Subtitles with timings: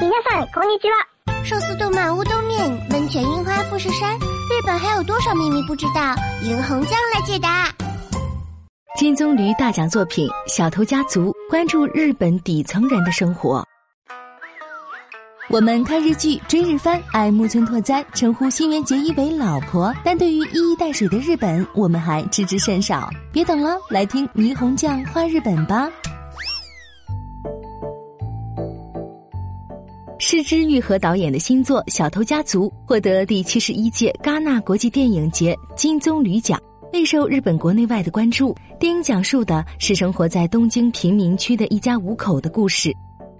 [0.00, 1.06] 皆さんこんにちは。
[1.44, 6.14] 寿司动漫乌冬面，温泉樱花富士山，日本还有多少秘密不知道？
[6.42, 7.68] 银红酱来解答。
[8.96, 13.64] 金棕榈大奖作品《小偷家族》，关注日本底层人的生活。
[15.48, 23.08] 我们看日剧、追日番，爱木村拓哉，称呼新垣结衣为老婆，但对于一衣带水的日本，我们还知之甚少。
[23.30, 25.88] 别等了，来听霓虹酱画日本吧。
[30.23, 38.55] 失之愈合导演的新作《小偷家族》获得第七十一届戛纳国际电影节金棕榈奖，备受日本国内外的关注。
[38.79, 42.95] 电影讲述的是生活在东京贫民区的一家五口的故事：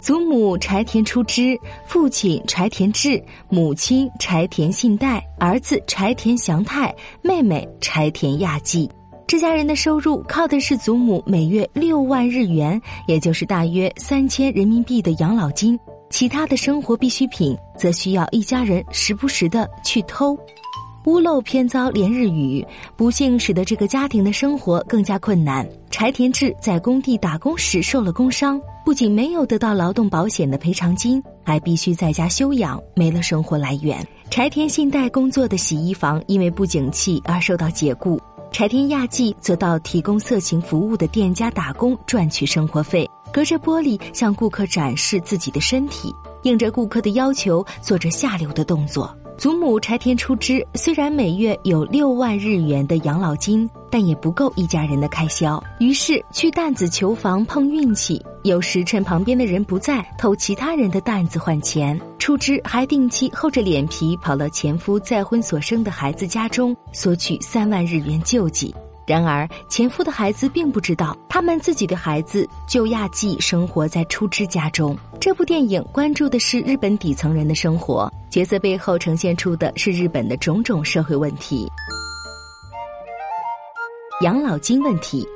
[0.00, 8.86] 祖母柴田出之，父亲柴田志，母亲柴田信代，儿子柴田祥太，妹妹柴田亚纪。
[9.26, 15.76] 这家人的收入靠的是祖母每月六万日元，也就是大约三千人民币的养老金。
[16.16, 20.34] 其他的生活必需品则需要一家人时不时的去偷，
[21.04, 25.68] 屋漏偏遭连日雨，不幸使得这个家庭的生活更加困难。
[25.90, 34.02] 柴田志在工地打工时受了工伤，不仅没有得到劳动保险的赔偿金，还必须在家休养，没了生活来源。
[34.30, 38.18] 柴田信代工作的洗衣房因为不景气而受到解雇。
[38.50, 43.06] 柴田亚纪则到提供色情服务的店家打工赚取生活费，
[43.36, 46.10] 隔着玻璃向顾客展示自己的身体，
[46.44, 49.14] 应着顾客的要求做着下流的动作。
[49.36, 62.00] 祖母柴田出之虽然每月有六万日元的养老金，但也不够一家人的开销，于是去担子球房碰运气，有时趁旁边的人不在偷其他人的担子换钱。
[62.18, 68.74] 出之还定期厚着脸皮跑到前夫再婚所生的孩子家中索取三万日元救济。
[69.06, 74.96] 然而前夫的孩子并不知道，他们自己的孩子就亚纪生活在出之家中。
[75.20, 81.70] 这部电影关注的是日本底层人的生活，角色背后呈现出的是日本的种种社会问题。
[84.22, 85.26] 养老金问题。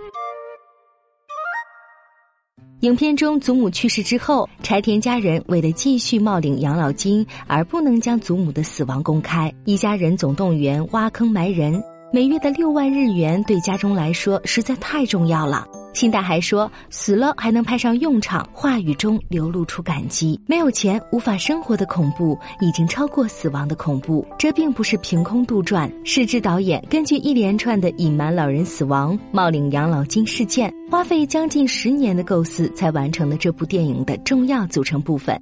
[2.81, 11.83] 影片中，祖母去世之后，柴田家人为了继续冒领养老金，而不能将祖母的死亡公开，一家人总动员挖坑埋人。
[12.13, 15.65] 每月的六万日元对家中来说实在太重要了。
[15.93, 20.41] 信代还说，死了还能派上用场，话语中流露出感激。
[20.45, 24.27] 没有钱无法生活的恐怖，已经超过死亡的恐怖。
[24.37, 35.41] 这并不是凭空杜撰，是指导演根据一连串的隐瞒老人死亡、冒领养老金事件，花费将近十年的构思才完成了这部电影的重要组成部分。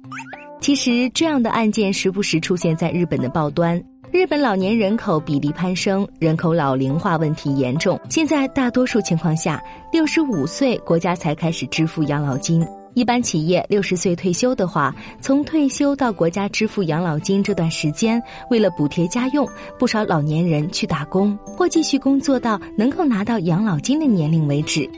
[0.61, 3.81] 其实，这样的案件时不时出现在日本的报端。
[4.11, 7.99] 日本老年人口比例攀升，人口老龄化问题严重。
[8.09, 12.65] 现在大多数情况下，六十五岁国家才开始支付养老金。
[12.95, 19.47] 一般企业六十岁退休的话，从退休到国家支付养老金这段时间，为了补贴家用，
[19.77, 24.89] 不少老年人去打工或继续工作到能够拿到养老金的年龄为止。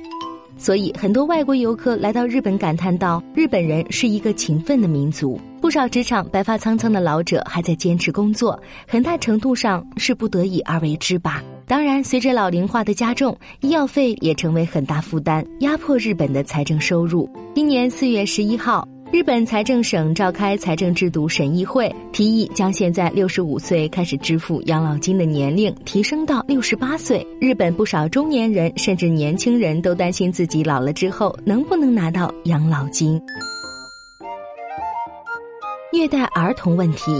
[0.61, 11.41] 所以，很多外国游客来到日本，感叹道：“日本人是一个勤奋的民族。”不少职场白发苍苍的老者还在坚持工作，很大程度上是不得已而为之吧。
[11.66, 17.28] 当然，随着老龄化的加重，医药费也成为很大负担，压迫日本的财政收入。
[17.55, 18.88] 今年四月十一号。
[19.11, 27.25] 日本财政省召开财政制度审议会，提议将现在六十五岁开始支付养老金的年龄提升到六十八岁。
[27.39, 33.22] 日本不少中年人甚至年轻人都担心自己老了之后能不能拿到养老金。
[35.91, 37.11] 虐待儿童问题。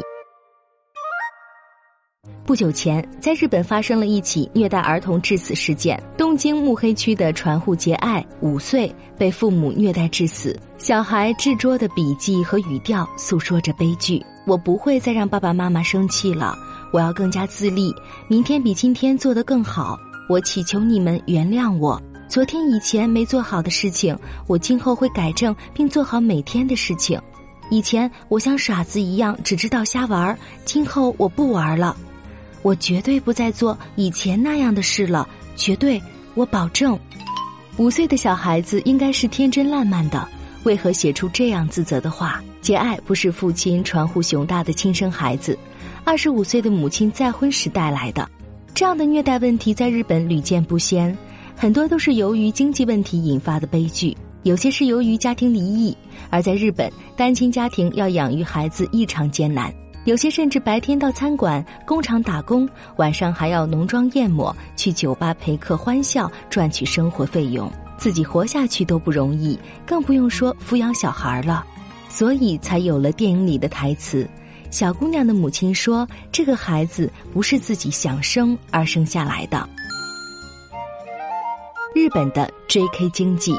[2.52, 5.98] 不久前，在日本发生了一起虐待儿童致死事件。
[6.18, 14.22] 东京目黑区的传户节爱五岁被父母虐待致死，小孩执着的笔记和语调诉说着悲剧。
[14.46, 16.54] 我不会再让爸爸妈妈生气了，
[16.92, 17.90] 我要更加自立，
[18.28, 19.98] 明天比今天做得更好。
[20.28, 21.98] 我祈求你们原谅我，
[22.28, 24.14] 昨天以前没做好的事情，
[24.46, 27.18] 我今后会改正并做好每天的事情。
[27.70, 31.96] 以前我像傻子一样只知道瞎玩，今后我不玩了。
[32.61, 36.02] 我绝对不再做以前那样的事了，绝对，
[36.35, 36.97] 我保证。
[37.78, 40.28] 五岁的小孩子应该是天真烂漫的，
[40.63, 42.41] 为何写出这样自责的话？
[42.61, 45.58] 节爱不是父亲传呼熊大的亲生孩子，
[46.03, 48.29] 二十五岁的母亲再婚时带来的。
[48.75, 51.17] 这样的虐待问题在日本屡见不鲜，
[51.55, 55.97] 很多都是由于经济问题引发的悲剧，有些是由于家庭离异。
[56.29, 59.73] 而在日本，单亲家庭要养育孩子异常艰难。
[60.06, 71.64] 有些甚至白天到餐馆、工厂打工，晚上还要浓妆艳抹去酒吧陪客欢笑，赚取生活费用，自己活下去都不容易，更不用说抚养小孩了。
[72.09, 74.28] 所以才有了电影里的台词。
[74.70, 79.68] 小姑娘的母亲说：“这个孩子不是自己想生而生下来的。”
[81.94, 83.09] 日本的 J.K.
[83.12, 83.54] 经济，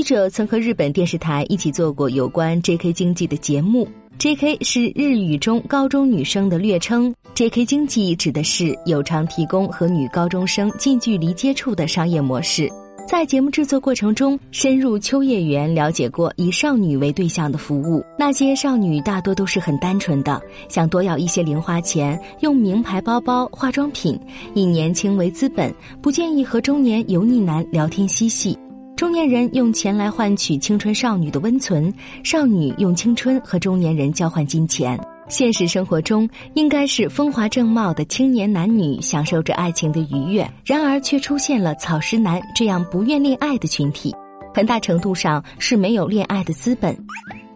[0.00, 2.90] 笔者曾和日本电视台一起做过有关 J.K.
[2.90, 3.86] 经济的节目。
[4.16, 4.56] J.K.
[4.62, 7.14] 是日语中高中女生的略称。
[7.34, 7.66] J.K.
[7.66, 12.66] 经济指的是有偿提供和女高中生近距离接触的商业模式。
[13.06, 18.02] 在节目制作过程中，深入秋叶原了解过以少女为对象的服务。
[18.18, 24.18] 那些少女大多都是很单纯的，想多要一些零花钱，用名牌包包、化妆品，
[24.54, 25.70] 以年轻为资本，
[26.00, 28.58] 不建议和中年油腻男聊天嬉戏。
[29.00, 31.90] 中年人用钱来换取青春少女的温存，
[32.22, 35.00] 少女用青春和中年人交换金钱。
[35.26, 44.14] 现实生活中，应该是风华正茂的青年男女享受着爱情的愉悦，然而却出现了草食男这样不愿恋爱的群体，
[44.52, 46.94] 很大程度上是没有恋爱的资本。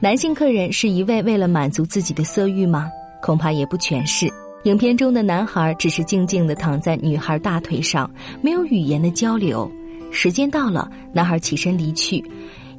[0.01, 2.89] 男性客人是一位为了满足自己的色欲吗？
[3.21, 4.33] 恐怕也不全是。
[4.63, 8.11] 影片中的男孩只是静静地躺在女孩大腿上，
[8.41, 9.71] 没有语言的交流。
[10.15, 12.25] 时间到了，男孩起身离去，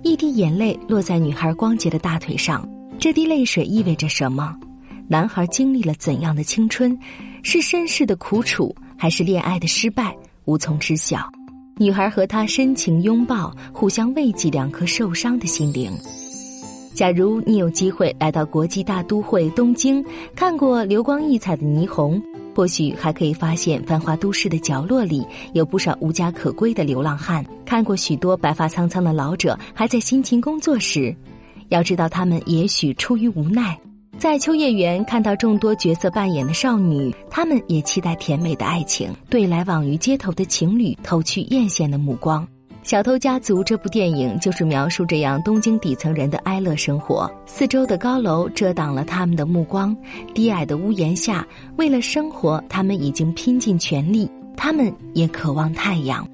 [0.03, 2.67] 一滴眼泪落在女孩光洁的大腿上。
[2.97, 4.55] 这滴泪水意味着什么？
[5.07, 6.97] 男孩经历了怎样的青春？
[7.43, 10.15] 是身世的苦楚，还是恋爱的失败？
[10.45, 11.29] 无从知晓。
[11.77, 15.91] 女孩和他深情拥抱，互相慰藉两颗受伤的心灵。
[16.95, 20.03] 假如你有机会来到国际大都会东京，
[20.33, 22.21] 看过流光溢彩的霓虹。
[22.55, 27.45] 或许还可以发现，繁华都市的角落里有不少无家可归的流浪汉。
[27.65, 31.13] 看过许多白发苍苍的老者还在辛勤工作时，
[31.67, 33.77] 要知道他们也许出于无奈。
[34.17, 42.41] 在秋叶原看到众多角色扮演的少女，她们也期待甜美的爱情，对来往于街头的情侣投去艳羡的目光。
[42.85, 47.27] 《小偷家族》这部电影就是描述这样东京底层人的哀乐生活。
[47.47, 49.97] 四周的高楼遮挡了他们的目光，
[50.35, 51.43] 低矮的屋檐下，
[51.77, 54.29] 为了生活，他们已经拼尽全力。
[54.55, 56.29] 他们也渴望太阳。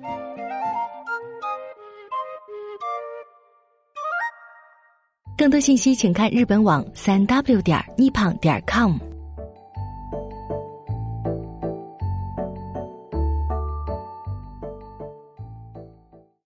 [5.38, 8.98] 更多信息，请看日本网三 w 点 nippon 点 com。